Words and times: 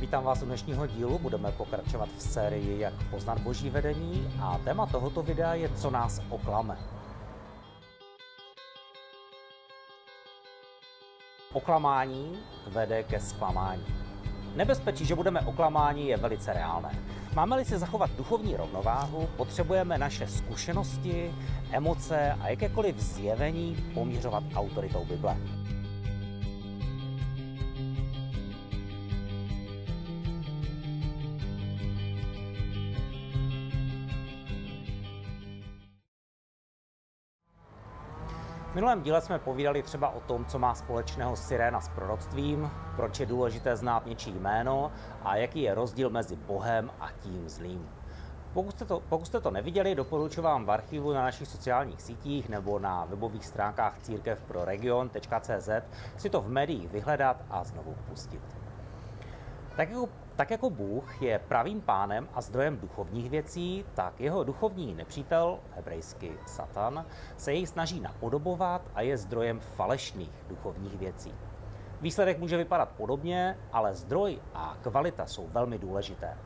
Vítám 0.00 0.24
vás 0.24 0.42
u 0.42 0.44
dnešního 0.44 0.86
dílu, 0.86 1.18
budeme 1.18 1.52
pokračovat 1.52 2.08
v 2.16 2.22
sérii 2.22 2.80
Jak 2.80 2.94
poznat 3.10 3.40
boží 3.40 3.70
vedení 3.70 4.34
a 4.40 4.58
téma 4.64 4.86
tohoto 4.86 5.22
videa 5.22 5.54
je 5.54 5.68
Co 5.68 5.90
nás 5.90 6.22
oklame. 6.28 6.78
Oklamání 11.52 12.38
vede 12.66 13.02
ke 13.02 13.20
zklamání. 13.20 13.84
Nebezpečí, 14.56 15.04
že 15.04 15.14
budeme 15.14 15.40
oklamáni, 15.40 16.06
je 16.06 16.16
velice 16.16 16.52
reálné. 16.52 16.94
Máme-li 17.34 17.64
si 17.64 17.78
zachovat 17.78 18.10
duchovní 18.16 18.56
rovnováhu, 18.56 19.28
potřebujeme 19.36 19.98
naše 19.98 20.26
zkušenosti, 20.26 21.34
emoce 21.70 22.32
a 22.32 22.48
jakékoliv 22.48 22.98
zjevení 22.98 23.76
poměřovat 23.94 24.44
autoritou 24.54 25.04
Bible. 25.04 25.36
V 38.68 38.74
minulém 38.74 39.02
díle 39.02 39.20
jsme 39.20 39.38
povídali 39.38 39.82
třeba 39.82 40.08
o 40.08 40.20
tom, 40.20 40.44
co 40.44 40.58
má 40.58 40.74
společného 40.74 41.36
Siréna 41.36 41.80
s 41.80 41.88
proroctvím, 41.88 42.70
proč 42.96 43.20
je 43.20 43.26
důležité 43.26 43.76
znát 43.76 44.06
něčí 44.06 44.32
jméno 44.32 44.92
a 45.22 45.36
jaký 45.36 45.62
je 45.62 45.74
rozdíl 45.74 46.10
mezi 46.10 46.36
Bohem 46.36 46.90
a 47.00 47.08
tím 47.20 47.48
zlým. 47.48 47.88
Pokud 48.52 48.70
jste, 48.70 48.84
to, 48.84 49.00
pokud 49.08 49.24
jste 49.24 49.40
to 49.40 49.50
neviděli, 49.50 49.94
doporučuji 49.94 50.42
vám 50.42 50.64
v 50.64 50.70
archivu 50.70 51.12
na 51.12 51.22
našich 51.22 51.48
sociálních 51.48 52.02
sítích 52.02 52.48
nebo 52.48 52.78
na 52.78 53.04
webových 53.04 53.46
stránkách 53.46 53.98
církev 53.98 54.42
pro 54.42 54.64
region.cz 54.64 55.68
si 56.16 56.30
to 56.30 56.40
v 56.40 56.48
médiích 56.48 56.88
vyhledat 56.88 57.44
a 57.50 57.64
znovu 57.64 57.96
pustit. 58.08 58.42
Tak 59.76 59.90
jako, 59.90 60.08
tak 60.38 60.50
jako 60.50 60.70
Bůh 60.70 61.22
je 61.22 61.38
pravým 61.38 61.80
pánem 61.80 62.28
a 62.34 62.40
zdrojem 62.40 62.78
duchovních 62.78 63.30
věcí, 63.30 63.84
tak 63.94 64.20
jeho 64.20 64.44
duchovní 64.44 64.94
nepřítel, 64.94 65.58
hebrejsky 65.74 66.32
Satan, 66.46 67.04
se 67.36 67.52
jej 67.52 67.66
snaží 67.66 68.00
napodobovat 68.00 68.82
a 68.94 69.00
je 69.00 69.16
zdrojem 69.16 69.60
falešných 69.60 70.30
duchovních 70.48 70.98
věcí. 70.98 71.34
Výsledek 72.00 72.38
může 72.38 72.56
vypadat 72.56 72.88
podobně, 72.88 73.58
ale 73.72 73.94
zdroj 73.94 74.38
a 74.54 74.76
kvalita 74.82 75.26
jsou 75.26 75.46
velmi 75.46 75.78
důležité. 75.78 76.36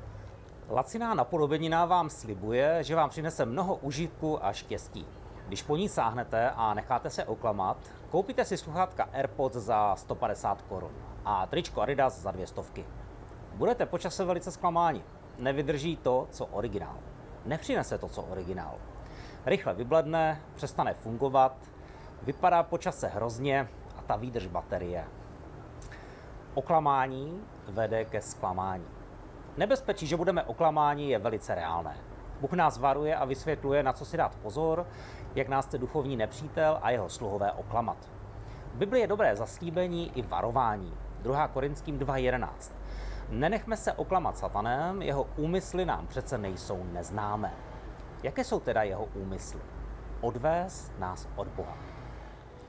Laciná 0.70 1.14
napodobenina 1.14 1.84
vám 1.84 2.10
slibuje, 2.10 2.84
že 2.84 2.96
vám 2.96 3.10
přinese 3.10 3.46
mnoho 3.46 3.74
užitku 3.76 4.44
a 4.44 4.52
štěstí. 4.52 5.06
Když 5.48 5.62
po 5.62 5.76
ní 5.76 5.88
sáhnete 5.88 6.50
a 6.50 6.74
necháte 6.74 7.10
se 7.10 7.24
oklamat, 7.24 7.76
koupíte 8.10 8.44
si 8.44 8.56
sluchátka 8.56 9.08
AirPods 9.12 9.56
za 9.56 9.96
150 9.96 10.62
korun 10.62 10.92
a 11.24 11.46
tričko 11.46 11.80
Adidas 11.80 12.20
za 12.20 12.30
dvě 12.30 12.46
stovky. 12.46 12.84
Budete 13.54 13.86
počase 13.86 14.24
velice 14.24 14.50
zklamáni. 14.50 15.04
Nevydrží 15.38 15.96
to, 15.96 16.26
co 16.30 16.46
originál. 16.46 16.96
Nepřinese 17.44 17.98
to, 17.98 18.08
co 18.08 18.22
originál. 18.22 18.74
Rychle 19.46 19.74
vybledne, 19.74 20.40
přestane 20.54 20.94
fungovat, 20.94 21.56
vypadá 22.22 22.62
počase 22.62 23.08
hrozně 23.08 23.68
a 23.96 24.02
ta 24.02 24.16
výdrž 24.16 24.46
baterie. 24.46 25.04
Oklamání 26.54 27.40
vede 27.68 28.04
ke 28.04 28.20
zklamání. 28.20 28.86
Nebezpečí, 29.56 30.06
že 30.06 30.16
budeme 30.16 30.42
oklamáni, 30.42 31.10
je 31.10 31.18
velice 31.18 31.54
reálné. 31.54 31.96
Bůh 32.40 32.52
nás 32.52 32.78
varuje 32.78 33.16
a 33.16 33.24
vysvětluje, 33.24 33.82
na 33.82 33.92
co 33.92 34.04
si 34.04 34.16
dát 34.16 34.34
pozor, 34.34 34.86
jak 35.34 35.48
nás 35.48 35.66
chce 35.66 35.78
duchovní 35.78 36.16
nepřítel 36.16 36.78
a 36.82 36.90
jeho 36.90 37.08
sluhové 37.08 37.52
oklamat. 37.52 37.96
V 38.74 38.76
Bibli 38.76 39.00
je 39.00 39.06
dobré 39.06 39.36
zaslíbení 39.36 40.18
i 40.18 40.22
varování. 40.22 40.94
2. 41.22 41.48
Korinským 41.48 41.98
2.11. 41.98 42.48
Nenechme 43.32 43.76
se 43.76 43.92
oklamat 43.92 44.38
satanem, 44.38 45.02
jeho 45.02 45.26
úmysly 45.36 45.84
nám 45.84 46.06
přece 46.06 46.38
nejsou 46.38 46.84
neznámé. 46.84 47.54
Jaké 48.22 48.44
jsou 48.44 48.60
teda 48.60 48.82
jeho 48.82 49.04
úmysly? 49.04 49.60
Odvést 50.20 50.92
nás 50.98 51.28
od 51.36 51.48
Boha. 51.48 51.76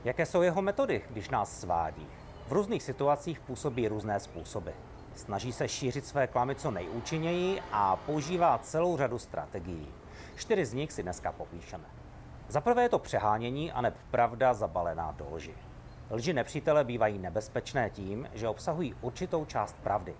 Jaké 0.04 0.26
jsou 0.26 0.42
jeho 0.42 0.62
metody, 0.62 1.02
když 1.10 1.30
nás 1.30 1.60
svádí? 1.60 2.06
V 2.48 2.52
různých 2.52 2.82
situacích 2.82 3.40
působí 3.40 3.88
různé 3.88 4.20
způsoby. 4.20 4.70
Snaží 5.14 5.52
se 5.52 5.68
šířit 5.68 6.06
své 6.06 6.26
klamy 6.26 6.54
co 6.54 6.70
nejúčinněji 6.70 7.62
a 7.72 7.96
používá 7.96 8.58
celou 8.58 8.96
řadu 8.96 9.18
strategií. 9.18 9.88
Čtyři 10.36 10.66
z 10.66 10.74
nich 10.74 10.92
si 10.92 11.02
dneska 11.02 11.32
popíšeme. 11.32 11.84
Za 12.48 12.60
prvé 12.60 12.82
je 12.82 12.88
to 12.88 12.98
přehánění 12.98 13.72
a 13.72 13.80
neb 13.80 13.96
pravda 14.10 14.54
zabalená 14.54 15.12
do 15.12 15.26
lži. 15.30 15.54
Lži 16.10 16.32
nepřítele 16.32 16.84
bývají 16.84 17.18
nebezpečné 17.18 17.90
tím, 17.90 18.28
že 18.32 18.48
obsahují 18.48 18.94
určitou 19.00 19.44
část 19.44 19.76
pravdy. 19.82 20.14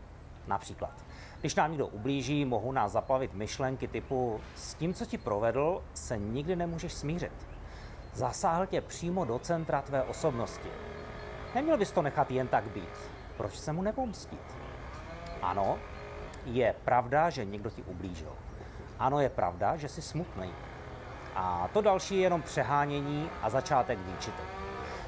Například, 0.46 1.04
když 1.40 1.54
nám 1.54 1.70
někdo 1.70 1.86
ublíží, 1.86 2.44
mohou 2.44 2.72
nás 2.72 2.92
zaplavit 2.92 3.34
myšlenky 3.34 3.88
typu 3.88 4.40
s 4.54 4.74
tím, 4.74 4.94
co 4.94 5.06
ti 5.06 5.18
provedl, 5.18 5.82
se 5.94 6.18
nikdy 6.18 6.56
nemůžeš 6.56 6.92
smířit. 6.92 7.32
Zasáhl 8.12 8.66
tě 8.66 8.80
přímo 8.80 9.24
do 9.24 9.38
centra 9.38 9.82
tvé 9.82 10.02
osobnosti. 10.02 10.68
Neměl 11.54 11.78
bys 11.78 11.92
to 11.92 12.02
nechat 12.02 12.30
jen 12.30 12.48
tak 12.48 12.64
být. 12.64 13.10
Proč 13.36 13.58
se 13.58 13.72
mu 13.72 13.82
nepomstit? 13.82 14.56
Ano, 15.42 15.78
je 16.44 16.74
pravda, 16.84 17.30
že 17.30 17.44
někdo 17.44 17.70
ti 17.70 17.82
ublížil. 17.82 18.32
Ano, 18.98 19.20
je 19.20 19.28
pravda, 19.28 19.76
že 19.76 19.88
jsi 19.88 20.02
smutný. 20.02 20.50
A 21.34 21.68
to 21.72 21.80
další 21.80 22.14
je 22.16 22.22
jenom 22.22 22.42
přehánění 22.42 23.30
a 23.42 23.50
začátek 23.50 23.98
výčity. 23.98 24.42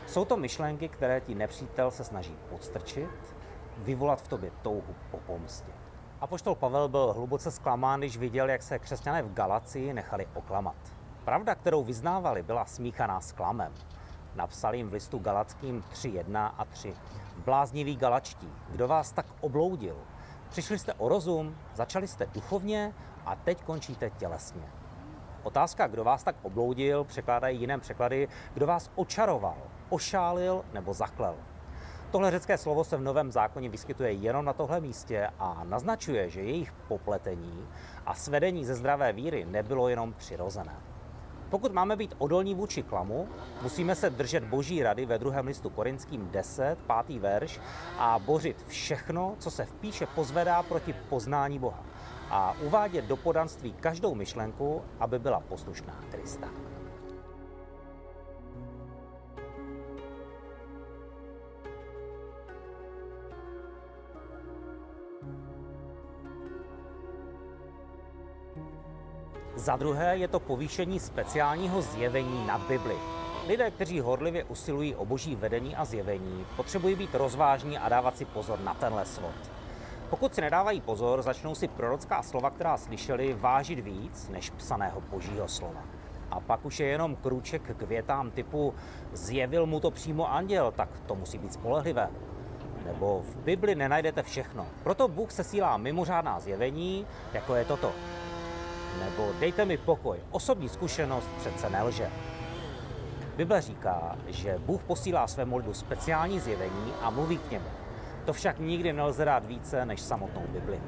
Jsou 0.06 0.24
to 0.24 0.36
myšlenky, 0.36 0.88
které 0.88 1.20
ti 1.20 1.34
nepřítel 1.34 1.90
se 1.90 2.04
snaží 2.04 2.36
podstrčit, 2.48 3.35
vyvolat 3.78 4.22
v 4.22 4.28
tobě 4.28 4.50
touhu 4.62 4.94
po 5.10 5.16
pomstě. 5.16 5.72
A 6.20 6.26
poštol 6.26 6.54
Pavel 6.54 6.88
byl 6.88 7.12
hluboce 7.12 7.50
zklamán, 7.50 8.00
když 8.00 8.16
viděl, 8.16 8.50
jak 8.50 8.62
se 8.62 8.78
křesťané 8.78 9.22
v 9.22 9.32
Galacii 9.32 9.92
nechali 9.92 10.26
oklamat. 10.34 10.76
Pravda, 11.24 11.54
kterou 11.54 11.84
vyznávali, 11.84 12.42
byla 12.42 12.64
smíchaná 12.64 13.20
s 13.20 13.32
klamem. 13.32 13.72
Napsal 14.34 14.74
jim 14.74 14.88
v 14.88 14.92
listu 14.92 15.18
Galackým 15.18 15.84
3.1 15.92 16.52
a 16.58 16.64
3. 16.64 16.94
Blázniví 17.44 17.96
galačtí, 17.96 18.48
kdo 18.68 18.88
vás 18.88 19.12
tak 19.12 19.26
obloudil? 19.40 19.96
Přišli 20.48 20.78
jste 20.78 20.94
o 20.94 21.08
rozum, 21.08 21.56
začali 21.74 22.08
jste 22.08 22.26
duchovně 22.26 22.94
a 23.26 23.36
teď 23.36 23.62
končíte 23.62 24.10
tělesně. 24.10 24.62
Otázka, 25.42 25.86
kdo 25.86 26.04
vás 26.04 26.22
tak 26.22 26.36
obloudil, 26.42 27.04
překládají 27.04 27.60
jiné 27.60 27.78
překlady, 27.78 28.28
kdo 28.54 28.66
vás 28.66 28.90
očaroval, 28.94 29.56
ošálil 29.88 30.64
nebo 30.72 30.94
zaklel. 30.94 31.34
Tohle 32.16 32.30
řecké 32.30 32.58
slovo 32.58 32.84
se 32.84 32.96
v 32.96 33.00
Novém 33.00 33.32
zákoně 33.32 33.68
vyskytuje 33.68 34.12
jenom 34.12 34.44
na 34.44 34.52
tohle 34.52 34.80
místě 34.80 35.28
a 35.38 35.64
naznačuje, 35.64 36.30
že 36.30 36.40
jejich 36.40 36.72
popletení 36.72 37.68
a 38.06 38.14
svedení 38.14 38.64
ze 38.64 38.74
zdravé 38.74 39.12
víry 39.12 39.44
nebylo 39.44 39.88
jenom 39.88 40.12
přirozené. 40.12 40.76
Pokud 41.50 41.72
máme 41.72 41.96
být 41.96 42.14
odolní 42.18 42.54
vůči 42.54 42.82
klamu, 42.82 43.28
musíme 43.62 43.94
se 43.94 44.10
držet 44.10 44.44
boží 44.44 44.82
rady 44.82 45.06
ve 45.06 45.18
druhém 45.18 45.46
listu 45.46 45.70
Korinským 45.70 46.28
10, 46.30 46.76
5. 47.06 47.20
verš 47.20 47.60
a 47.98 48.18
bořit 48.18 48.64
všechno, 48.68 49.34
co 49.38 49.50
se 49.50 49.64
v 49.64 49.72
píše 49.72 50.06
pozvedá 50.06 50.62
proti 50.62 50.92
poznání 50.92 51.58
Boha 51.58 51.84
a 52.30 52.54
uvádět 52.62 53.04
do 53.04 53.16
podanství 53.16 53.72
každou 53.72 54.14
myšlenku, 54.14 54.82
aby 55.00 55.18
byla 55.18 55.40
poslušná 55.40 56.00
Krista. 56.10 56.48
Za 69.66 69.76
druhé 69.76 70.16
je 70.16 70.28
to 70.28 70.40
povýšení 70.40 71.00
speciálního 71.00 71.82
zjevení 71.82 72.46
na 72.46 72.58
Bibli. 72.58 72.96
Lidé, 73.46 73.70
kteří 73.70 74.00
horlivě 74.00 74.44
usilují 74.44 74.94
o 74.94 75.04
boží 75.04 75.36
vedení 75.36 75.76
a 75.76 75.84
zjevení, 75.84 76.46
potřebují 76.56 76.94
být 76.94 77.14
rozvážní 77.14 77.78
a 77.78 77.88
dávat 77.88 78.16
si 78.16 78.24
pozor 78.24 78.60
na 78.60 78.74
tenhle 78.74 79.04
svod. 79.04 79.34
Pokud 80.10 80.34
si 80.34 80.40
nedávají 80.40 80.80
pozor, 80.80 81.22
začnou 81.22 81.54
si 81.54 81.68
prorocká 81.68 82.22
slova, 82.22 82.50
která 82.50 82.76
slyšeli, 82.76 83.34
vážit 83.34 83.78
víc 83.78 84.28
než 84.28 84.50
psaného 84.50 85.00
božího 85.00 85.48
slova. 85.48 85.82
A 86.30 86.40
pak 86.40 86.64
už 86.64 86.80
je 86.80 86.86
jenom 86.86 87.16
krůček 87.16 87.62
k 87.62 87.82
větám 87.82 88.30
typu 88.30 88.74
zjevil 89.12 89.66
mu 89.66 89.80
to 89.80 89.90
přímo 89.90 90.32
anděl, 90.32 90.72
tak 90.76 90.88
to 91.06 91.14
musí 91.14 91.38
být 91.38 91.52
spolehlivé. 91.52 92.08
Nebo 92.86 93.22
v 93.22 93.36
Bibli 93.36 93.74
nenajdete 93.74 94.22
všechno. 94.22 94.66
Proto 94.82 95.08
Bůh 95.08 95.30
sesílá 95.30 95.76
mimořádná 95.76 96.40
zjevení, 96.40 97.06
jako 97.32 97.54
je 97.54 97.64
toto 97.64 97.92
nebo 99.04 99.32
dejte 99.40 99.64
mi 99.64 99.76
pokoj, 99.76 100.18
osobní 100.30 100.68
zkušenost 100.68 101.28
přece 101.38 101.70
nelže. 101.70 102.10
Bible 103.36 103.60
říká, 103.60 104.16
že 104.26 104.58
Bůh 104.58 104.82
posílá 104.82 105.26
svému 105.26 105.56
lidu 105.56 105.74
speciální 105.74 106.40
zjevení 106.40 106.92
a 107.02 107.10
mluví 107.10 107.38
k 107.38 107.50
němu. 107.50 107.68
To 108.24 108.32
však 108.32 108.58
nikdy 108.58 108.92
nelze 108.92 109.24
dát 109.24 109.46
více 109.46 109.86
než 109.86 110.00
samotnou 110.00 110.42
Bibli. 110.48 110.80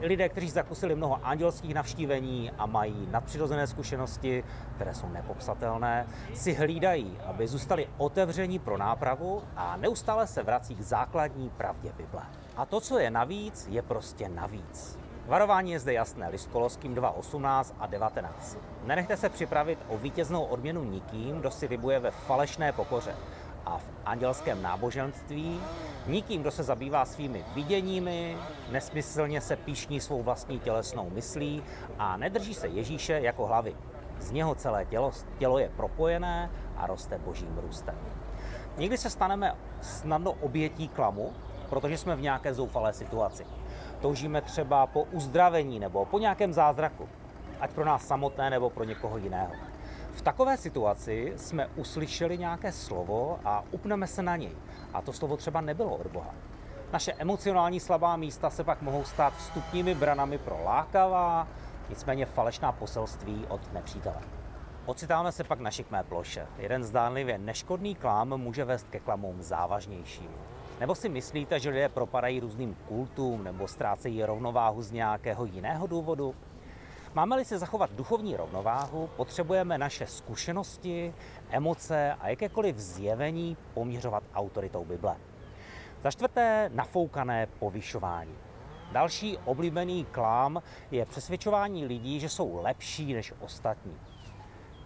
Lidé, 0.00 0.28
kteří 0.28 0.50
zakusili 0.50 0.94
mnoho 0.94 1.26
andělských 1.26 1.74
navštívení 1.74 2.50
a 2.58 2.66
mají 2.66 3.08
nadpřirozené 3.10 3.66
zkušenosti, 3.66 4.44
které 4.74 4.94
jsou 4.94 5.08
nepopsatelné, 5.08 6.06
si 6.34 6.52
hlídají, 6.52 7.18
aby 7.26 7.48
zůstali 7.48 7.88
otevření 7.98 8.58
pro 8.58 8.78
nápravu 8.78 9.42
a 9.56 9.76
neustále 9.76 10.26
se 10.26 10.42
vrací 10.42 10.74
k 10.74 10.80
základní 10.80 11.50
pravdě 11.50 11.92
Bible. 11.96 12.22
A 12.56 12.66
to, 12.66 12.80
co 12.80 12.98
je 12.98 13.10
navíc, 13.10 13.66
je 13.70 13.82
prostě 13.82 14.28
navíc. 14.28 14.98
Varování 15.30 15.72
je 15.72 15.80
zde 15.80 15.92
jasné, 15.92 16.28
list 16.28 16.50
Koloským 16.50 16.94
2.18 16.94 17.74
a 17.78 17.86
19. 17.86 18.58
Nenechte 18.84 19.16
se 19.16 19.28
připravit 19.28 19.78
o 19.88 19.98
vítěznou 19.98 20.44
odměnu 20.44 20.84
nikým, 20.84 21.40
kdo 21.40 21.50
si 21.50 21.66
rybuje 21.66 21.98
ve 21.98 22.10
falešné 22.10 22.72
pokoře 22.72 23.14
a 23.66 23.78
v 23.78 23.90
andělském 24.04 24.62
náboženství, 24.62 25.60
nikým, 26.06 26.40
kdo 26.40 26.50
se 26.50 26.62
zabývá 26.62 27.04
svými 27.04 27.44
viděními, 27.54 28.36
nesmyslně 28.70 29.40
se 29.40 29.56
píšní 29.56 30.00
svou 30.00 30.22
vlastní 30.22 30.60
tělesnou 30.60 31.10
myslí 31.10 31.62
a 31.98 32.16
nedrží 32.16 32.54
se 32.54 32.68
Ježíše 32.68 33.12
jako 33.12 33.46
hlavy. 33.46 33.76
Z 34.18 34.30
něho 34.30 34.54
celé 34.54 34.84
tělo, 34.84 35.12
tělo 35.38 35.58
je 35.58 35.68
propojené 35.76 36.50
a 36.76 36.86
roste 36.86 37.18
božím 37.18 37.58
růstem. 37.58 37.98
Někdy 38.76 38.98
se 38.98 39.10
staneme 39.10 39.56
snadno 39.80 40.32
obětí 40.32 40.88
klamu, 40.88 41.32
protože 41.68 41.98
jsme 41.98 42.16
v 42.16 42.20
nějaké 42.20 42.54
zoufalé 42.54 42.92
situaci. 42.92 43.46
Toužíme 44.00 44.40
třeba 44.40 44.86
po 44.86 45.02
uzdravení 45.02 45.80
nebo 45.80 46.04
po 46.04 46.18
nějakém 46.18 46.52
zázraku, 46.52 47.08
ať 47.60 47.70
pro 47.70 47.84
nás 47.84 48.06
samotné 48.06 48.50
nebo 48.50 48.70
pro 48.70 48.84
někoho 48.84 49.18
jiného. 49.18 49.52
V 50.12 50.22
takové 50.22 50.56
situaci 50.56 51.32
jsme 51.36 51.66
uslyšeli 51.66 52.38
nějaké 52.38 52.72
slovo 52.72 53.38
a 53.44 53.64
upneme 53.70 54.06
se 54.06 54.22
na 54.22 54.36
něj. 54.36 54.52
A 54.94 55.02
to 55.02 55.12
slovo 55.12 55.36
třeba 55.36 55.60
nebylo 55.60 55.96
od 55.96 56.06
Boha. 56.06 56.34
Naše 56.92 57.12
emocionální 57.12 57.80
slabá 57.80 58.16
místa 58.16 58.50
se 58.50 58.64
pak 58.64 58.82
mohou 58.82 59.04
stát 59.04 59.34
vstupními 59.36 59.94
branami 59.94 60.38
pro 60.38 60.62
lákavá, 60.64 61.48
nicméně 61.88 62.26
falešná 62.26 62.72
poselství 62.72 63.46
od 63.48 63.72
nepřítele. 63.72 64.20
Ocitáme 64.86 65.32
se 65.32 65.44
pak 65.44 65.60
na 65.60 65.70
šikmé 65.70 66.02
ploše. 66.02 66.46
Jeden 66.58 66.84
zdánlivě 66.84 67.38
neškodný 67.38 67.94
klám 67.94 68.36
může 68.36 68.64
vést 68.64 68.88
ke 68.88 69.00
klamům 69.00 69.42
závažnějším. 69.42 70.30
Nebo 70.80 70.94
si 70.94 71.08
myslíte, 71.08 71.60
že 71.60 71.70
lidé 71.70 71.88
propadají 71.88 72.40
různým 72.40 72.74
kultům 72.88 73.44
nebo 73.44 73.68
ztrácejí 73.68 74.24
rovnováhu 74.24 74.82
z 74.82 74.90
nějakého 74.90 75.44
jiného 75.44 75.86
důvodu? 75.86 76.34
Máme-li 77.14 77.44
si 77.44 77.58
zachovat 77.58 77.92
duchovní 77.92 78.36
rovnováhu, 78.36 79.10
potřebujeme 79.16 79.78
naše 79.78 80.06
zkušenosti, 80.06 81.14
emoce 81.50 82.14
a 82.20 82.28
jakékoliv 82.28 82.76
zjevení 82.78 83.56
poměřovat 83.74 84.22
autoritou 84.34 84.84
Bible. 84.84 85.16
Za 86.04 86.10
čtvrté, 86.10 86.70
nafoukané 86.74 87.46
povyšování. 87.46 88.34
Další 88.92 89.38
oblíbený 89.38 90.04
klám 90.04 90.62
je 90.90 91.06
přesvědčování 91.06 91.86
lidí, 91.86 92.20
že 92.20 92.28
jsou 92.28 92.62
lepší 92.62 93.14
než 93.14 93.32
ostatní. 93.40 93.96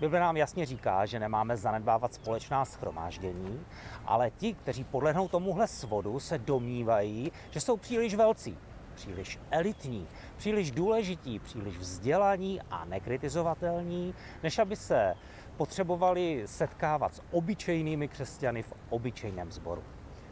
Bible 0.00 0.20
nám 0.20 0.36
jasně 0.36 0.66
říká, 0.66 1.06
že 1.06 1.20
nemáme 1.20 1.56
zanedbávat 1.56 2.14
společná 2.14 2.64
schromáždění, 2.64 3.66
ale 4.06 4.30
ti, 4.30 4.54
kteří 4.54 4.84
podlehnou 4.84 5.28
tomuhle 5.28 5.68
svodu, 5.68 6.20
se 6.20 6.38
domnívají, 6.38 7.32
že 7.50 7.60
jsou 7.60 7.76
příliš 7.76 8.14
velcí, 8.14 8.58
příliš 8.94 9.38
elitní, 9.50 10.06
příliš 10.36 10.70
důležití, 10.70 11.38
příliš 11.38 11.78
vzdělaní 11.78 12.60
a 12.70 12.84
nekritizovatelní, 12.84 14.14
než 14.42 14.58
aby 14.58 14.76
se 14.76 15.14
potřebovali 15.56 16.42
setkávat 16.46 17.14
s 17.14 17.22
obyčejnými 17.30 18.08
křesťany 18.08 18.62
v 18.62 18.72
obyčejném 18.90 19.52
sboru. 19.52 19.82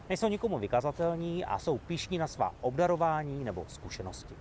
Nejsou 0.08 0.28
nikomu 0.28 0.58
vykazatelní 0.58 1.44
a 1.44 1.58
jsou 1.58 1.78
píšní 1.78 2.18
na 2.18 2.26
svá 2.26 2.54
obdarování 2.60 3.44
nebo 3.44 3.64
zkušenosti. 3.68 4.34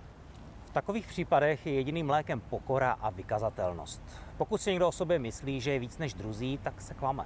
V 0.71 0.73
takových 0.73 1.07
případech 1.07 1.65
je 1.65 1.73
jediným 1.73 2.09
lékem 2.09 2.39
pokora 2.39 2.91
a 2.91 3.09
vykazatelnost. 3.09 4.01
Pokud 4.37 4.61
si 4.61 4.69
někdo 4.69 4.87
o 4.87 4.91
sobě 4.91 5.19
myslí, 5.19 5.61
že 5.61 5.71
je 5.71 5.79
víc 5.79 5.97
než 5.97 6.13
druzí, 6.13 6.59
tak 6.63 6.81
se 6.81 6.93
klame. 6.93 7.25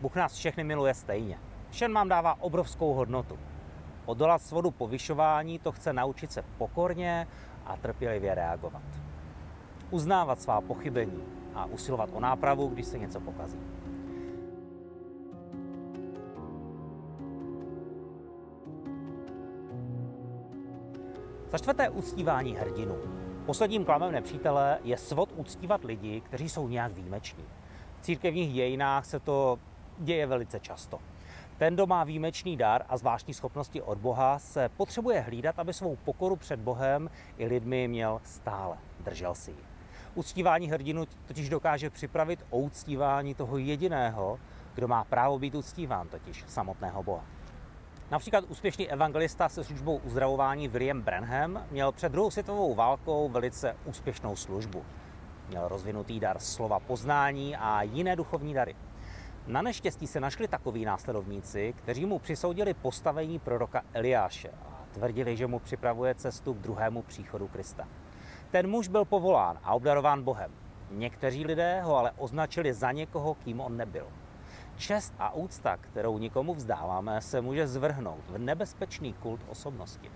Bůh 0.00 0.16
nás 0.16 0.34
všechny 0.34 0.64
miluje 0.64 0.94
stejně. 0.94 1.38
Všem 1.70 1.92
mám 1.92 2.08
dává 2.08 2.40
obrovskou 2.40 2.94
hodnotu. 2.94 3.38
Odolat 4.06 4.42
svodu 4.42 4.70
povyšování 4.70 5.58
to 5.58 5.72
chce 5.72 5.92
naučit 5.92 6.32
se 6.32 6.42
pokorně 6.58 7.28
a 7.66 7.76
trpělivě 7.76 8.34
reagovat. 8.34 8.82
Uznávat 9.90 10.40
svá 10.40 10.60
pochybení 10.60 11.22
a 11.54 11.64
usilovat 11.64 12.10
o 12.12 12.20
nápravu, 12.20 12.68
když 12.68 12.86
se 12.86 12.98
něco 12.98 13.20
pokazí. 13.20 13.75
Za 21.50 21.58
čtvrté 21.58 21.88
uctívání 21.88 22.56
hrdinů. 22.56 22.96
Posledním 23.46 23.84
klamem 23.84 24.12
nepřítele 24.12 24.78
je 24.84 24.96
svod 24.96 25.32
uctívat 25.36 25.84
lidi, 25.84 26.20
kteří 26.20 26.48
jsou 26.48 26.68
nějak 26.68 26.92
výjimeční. 26.92 27.44
V 28.00 28.02
církevních 28.02 28.52
dějinách 28.52 29.04
se 29.04 29.20
to 29.20 29.58
děje 29.98 30.26
velice 30.26 30.60
často. 30.60 30.98
Ten, 31.58 31.74
kdo 31.74 31.86
má 31.86 32.04
výjimečný 32.04 32.56
dar 32.56 32.84
a 32.88 32.96
zvláštní 32.96 33.34
schopnosti 33.34 33.82
od 33.82 33.98
Boha, 33.98 34.38
se 34.38 34.68
potřebuje 34.68 35.20
hlídat, 35.20 35.58
aby 35.58 35.72
svou 35.72 35.96
pokoru 35.96 36.36
před 36.36 36.60
Bohem 36.60 37.10
i 37.38 37.46
lidmi 37.46 37.88
měl 37.88 38.20
stále. 38.24 38.76
Držel 39.00 39.34
si 39.34 39.50
ji. 39.50 39.64
Uctívání 40.14 40.70
hrdinu 40.70 41.04
totiž 41.26 41.48
dokáže 41.48 41.90
připravit 41.90 42.44
o 42.50 42.58
uctívání 42.58 43.34
toho 43.34 43.58
jediného, 43.58 44.38
kdo 44.74 44.88
má 44.88 45.04
právo 45.04 45.38
být 45.38 45.54
uctíván, 45.54 46.08
totiž 46.08 46.44
samotného 46.46 47.02
Boha. 47.02 47.24
Například 48.10 48.44
úspěšný 48.48 48.90
evangelista 48.90 49.48
se 49.48 49.64
službou 49.64 49.96
uzdravování 49.96 50.68
William 50.68 51.02
Branham 51.02 51.66
měl 51.70 51.92
před 51.92 52.12
druhou 52.12 52.30
světovou 52.30 52.74
válkou 52.74 53.28
velice 53.28 53.76
úspěšnou 53.84 54.36
službu. 54.36 54.84
Měl 55.48 55.68
rozvinutý 55.68 56.20
dar 56.20 56.38
slova 56.38 56.80
poznání 56.80 57.56
a 57.56 57.82
jiné 57.82 58.16
duchovní 58.16 58.54
dary. 58.54 58.76
Na 59.46 59.62
neštěstí 59.62 60.06
se 60.06 60.20
našli 60.20 60.48
takoví 60.48 60.84
následovníci, 60.84 61.74
kteří 61.76 62.06
mu 62.06 62.18
přisoudili 62.18 62.74
postavení 62.74 63.38
proroka 63.38 63.82
Eliáše 63.92 64.50
a 64.50 64.84
tvrdili, 64.92 65.36
že 65.36 65.46
mu 65.46 65.58
připravuje 65.58 66.14
cestu 66.14 66.54
k 66.54 66.58
druhému 66.58 67.02
příchodu 67.02 67.48
Krista. 67.48 67.88
Ten 68.50 68.70
muž 68.70 68.88
byl 68.88 69.04
povolán 69.04 69.58
a 69.64 69.74
obdarován 69.74 70.22
Bohem. 70.22 70.52
Někteří 70.90 71.44
lidé 71.44 71.80
ho 71.80 71.96
ale 71.96 72.10
označili 72.16 72.74
za 72.74 72.92
někoho, 72.92 73.34
kým 73.34 73.60
on 73.60 73.76
nebyl. 73.76 74.06
Čest 74.76 75.14
a 75.18 75.34
úcta, 75.34 75.76
kterou 75.76 76.18
nikomu 76.18 76.54
vzdáváme, 76.54 77.20
se 77.20 77.40
může 77.40 77.66
zvrhnout 77.66 78.24
v 78.28 78.38
nebezpečný 78.38 79.12
kult 79.12 79.40
osobnosti. 79.48 80.10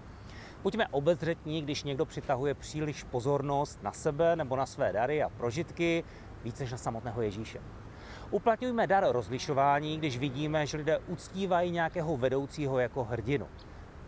Buďme 0.62 0.88
obezřetní, 0.88 1.62
když 1.62 1.84
někdo 1.84 2.06
přitahuje 2.06 2.54
příliš 2.54 3.02
pozornost 3.04 3.82
na 3.82 3.92
sebe 3.92 4.36
nebo 4.36 4.56
na 4.56 4.66
své 4.66 4.92
dary 4.92 5.22
a 5.22 5.28
prožitky 5.28 6.04
více 6.44 6.62
než 6.62 6.72
na 6.72 6.78
samotného 6.78 7.22
Ježíše. 7.22 7.60
Uplatňujme 8.30 8.86
dar 8.86 9.04
rozlišování, 9.08 9.98
když 9.98 10.18
vidíme, 10.18 10.66
že 10.66 10.76
lidé 10.76 10.98
uctívají 10.98 11.70
nějakého 11.70 12.16
vedoucího 12.16 12.78
jako 12.78 13.04
hrdinu. 13.04 13.48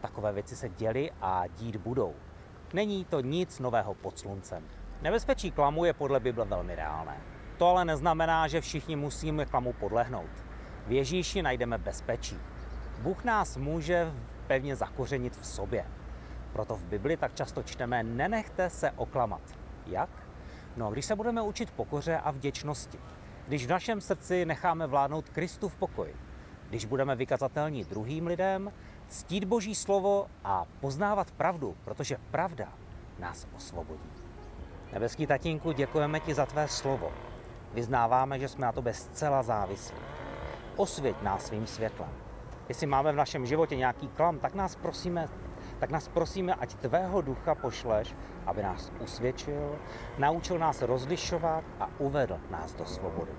Takové 0.00 0.32
věci 0.32 0.56
se 0.56 0.68
děly 0.68 1.11
a 1.21 1.47
dít 1.47 1.76
budou. 1.76 2.14
Není 2.73 3.04
to 3.04 3.21
nic 3.21 3.59
nového 3.59 3.94
pod 3.94 4.18
sluncem. 4.18 4.64
Nebezpečí 5.02 5.50
klamu 5.50 5.85
je 5.85 5.92
podle 5.92 6.21
Bible 6.21 6.44
velmi 6.44 6.75
reálné. 6.75 7.31
To 7.62 7.69
ale 7.69 7.85
neznamená, 7.85 8.49
že 8.49 8.61
všichni 8.61 8.97
musíme 8.97 9.47
klamu 9.47 9.73
podlehnout. 9.73 10.31
V 10.87 10.92
Ježíši 10.92 11.42
najdeme 11.42 11.78
bezpečí. 11.78 12.37
Bůh 12.99 13.25
nás 13.25 13.57
může 13.57 14.12
pevně 14.47 14.76
zakořenit 14.76 15.37
v 15.37 15.47
sobě. 15.47 15.87
Proto 16.52 16.76
v 16.76 16.85
Bibli 16.85 17.16
tak 17.16 17.35
často 17.35 17.62
čteme 17.62 18.02
nenechte 18.02 18.71
se 18.71 18.90
oklamat. 18.90 19.40
Jak? 19.87 20.11
No, 20.76 20.90
když 20.90 21.04
se 21.04 21.16
budeme 21.16 21.42
učit 21.42 21.71
pokoře 21.71 22.19
a 22.19 22.31
vděčnosti. 22.31 22.99
Když 23.49 23.66
v 23.66 23.71
našem 23.71 24.00
srdci 24.00 24.45
necháme 24.45 24.87
vládnout 24.87 25.28
Kristu 25.28 25.69
v 25.69 25.76
pokoji. 25.76 26.16
Když 26.69 26.85
budeme 26.85 27.16
vykazatelní 27.16 27.85
druhým 27.85 28.26
lidem, 28.26 28.73
ctít 29.09 29.45
Boží 29.45 29.75
slovo 29.75 30.26
a 30.45 30.66
poznávat 30.81 31.31
pravdu, 31.31 31.76
protože 31.85 32.16
pravda 32.31 32.69
nás 33.19 33.47
osvobodí. 33.57 34.11
Nebeský 34.92 35.26
tatínku, 35.26 35.73
děkujeme 35.73 36.21
ti 36.21 36.35
za 36.35 36.47
tvé 36.47 36.69
slovo. 36.69 37.12
Vyznáváme, 37.74 38.38
že 38.38 38.48
jsme 38.48 38.66
na 38.66 38.72
tobě 38.72 38.94
zcela 38.94 39.42
závislí. 39.42 39.96
Osvěť 40.76 41.22
nás 41.22 41.46
svým 41.46 41.66
světlem. 41.66 42.10
Jestli 42.68 42.86
máme 42.86 43.12
v 43.12 43.16
našem 43.16 43.46
životě 43.46 43.76
nějaký 43.76 44.08
klam, 44.08 44.38
tak 44.38 44.54
nás 44.54 44.76
prosíme, 44.76 45.28
tak 45.78 45.90
nás 45.90 46.08
prosíme, 46.08 46.54
ať 46.54 46.74
tvého 46.74 47.20
ducha 47.20 47.54
pošleš, 47.54 48.14
aby 48.46 48.62
nás 48.62 48.92
usvědčil, 49.00 49.78
naučil 50.18 50.58
nás 50.58 50.82
rozlišovat 50.82 51.64
a 51.80 51.88
uvedl 51.98 52.40
nás 52.50 52.74
do 52.74 52.86
svobody. 52.86 53.32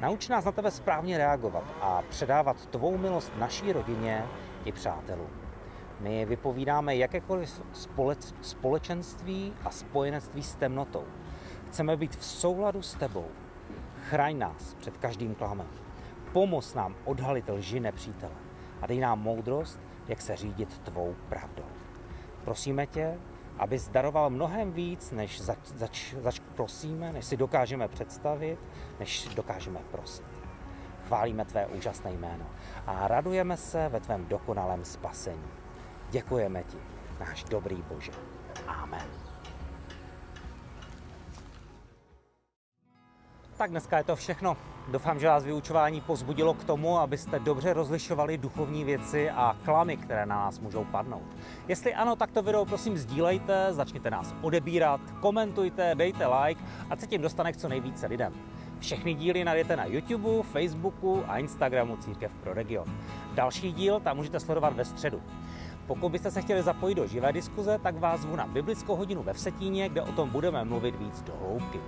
Nauč 0.00 0.28
nás 0.28 0.44
na 0.44 0.52
tebe 0.52 0.70
správně 0.70 1.18
reagovat 1.18 1.64
a 1.80 2.02
předávat 2.08 2.66
tvou 2.66 2.98
milost 2.98 3.32
naší 3.36 3.72
rodině 3.72 4.26
i 4.64 4.72
přátelům. 4.72 5.30
My 6.00 6.24
vypovídáme 6.24 6.96
jakékoliv 6.96 7.62
společenství 8.40 9.52
a 9.64 9.70
spojenectví 9.70 10.42
s 10.42 10.54
temnotou. 10.54 11.04
Chceme 11.68 11.96
být 11.96 12.16
v 12.16 12.24
souladu 12.24 12.82
s 12.82 12.94
tebou. 12.94 13.26
Chraň 14.08 14.38
nás 14.38 14.74
před 14.74 14.96
každým 14.96 15.34
klamem. 15.34 15.68
Pomoz 16.32 16.74
nám 16.74 16.94
odhalit 17.04 17.48
lži 17.48 17.80
nepřítele 17.80 18.34
a 18.82 18.86
dej 18.86 19.00
nám 19.00 19.20
moudrost, 19.22 19.80
jak 20.08 20.20
se 20.20 20.36
řídit 20.36 20.78
tvou 20.78 21.16
pravdou. 21.28 21.64
Prosíme 22.44 22.86
tě, 22.86 23.18
aby 23.58 23.78
zdaroval 23.78 24.30
mnohem 24.30 24.72
víc, 24.72 25.10
než 25.10 25.40
zač, 25.40 25.58
zač, 25.64 26.14
zač 26.20 26.38
prosíme, 26.38 27.12
než 27.12 27.24
si 27.24 27.36
dokážeme 27.36 27.88
představit, 27.88 28.58
než 28.98 29.28
dokážeme 29.34 29.80
prosit. 29.90 30.26
Chválíme 31.06 31.44
tvé 31.44 31.66
úžasné 31.66 32.12
jméno 32.12 32.46
a 32.86 33.08
radujeme 33.08 33.56
se 33.56 33.88
ve 33.88 34.00
tvém 34.00 34.26
dokonalém 34.26 34.84
spasení. 34.84 35.50
Děkujeme 36.10 36.62
ti, 36.62 36.78
náš 37.20 37.44
dobrý 37.44 37.82
Bože. 37.82 38.12
Amen. 38.66 39.27
Tak 43.58 43.70
dneska 43.70 43.98
je 43.98 44.04
to 44.04 44.16
všechno. 44.16 44.56
Doufám, 44.88 45.20
že 45.20 45.26
vás 45.26 45.44
vyučování 45.44 46.00
pozbudilo 46.00 46.54
k 46.54 46.64
tomu, 46.64 46.98
abyste 46.98 47.38
dobře 47.38 47.72
rozlišovali 47.72 48.38
duchovní 48.38 48.84
věci 48.84 49.30
a 49.30 49.56
klamy, 49.64 49.96
které 49.96 50.26
na 50.26 50.36
nás 50.36 50.58
můžou 50.58 50.84
padnout. 50.84 51.36
Jestli 51.68 51.94
ano, 51.94 52.16
tak 52.16 52.30
to 52.30 52.42
video 52.42 52.64
prosím 52.64 52.98
sdílejte, 52.98 53.66
začněte 53.70 54.10
nás 54.10 54.34
odebírat, 54.42 55.00
komentujte, 55.20 55.94
dejte 55.94 56.26
like 56.26 56.64
a 56.90 56.96
se 56.96 57.06
tím 57.06 57.22
dostane 57.22 57.52
k 57.52 57.56
co 57.56 57.68
nejvíce 57.68 58.06
lidem. 58.06 58.32
Všechny 58.80 59.14
díly 59.14 59.44
najdete 59.44 59.76
na 59.76 59.84
YouTube, 59.84 60.42
Facebooku 60.42 61.24
a 61.28 61.38
Instagramu 61.38 61.96
Církev 61.96 62.32
pro 62.34 62.54
region. 62.54 62.86
Další 63.34 63.72
díl 63.72 64.00
tam 64.00 64.16
můžete 64.16 64.40
sledovat 64.40 64.74
ve 64.74 64.84
středu. 64.84 65.22
Pokud 65.86 66.08
byste 66.08 66.30
se 66.30 66.42
chtěli 66.42 66.62
zapojit 66.62 66.94
do 66.94 67.06
živé 67.06 67.32
diskuze, 67.32 67.78
tak 67.82 67.98
vás 67.98 68.20
zvu 68.20 68.36
na 68.36 68.46
biblickou 68.46 68.96
hodinu 68.96 69.22
ve 69.22 69.32
Vsetíně, 69.32 69.88
kde 69.88 70.02
o 70.02 70.12
tom 70.12 70.30
budeme 70.30 70.64
mluvit 70.64 70.96
víc 70.96 71.22
do 71.22 71.32
hloubky. 71.40 71.80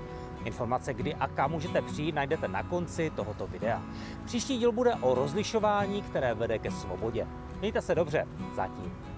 Informace, 0.45 0.95
kdy 0.95 1.15
a 1.15 1.29
kam 1.29 1.51
můžete 1.51 1.83
přijít, 1.83 2.15
najdete 2.15 2.49
na 2.49 2.63
konci 2.63 3.11
tohoto 3.11 3.47
videa. 3.47 3.83
Příští 4.25 4.59
díl 4.59 4.73
bude 4.73 4.95
o 4.95 5.15
rozlišování, 5.15 6.03
které 6.03 6.35
vede 6.35 6.59
ke 6.59 6.71
svobodě. 6.71 7.27
Mějte 7.61 7.81
se 7.81 7.95
dobře, 7.95 8.27
zatím. 8.57 9.10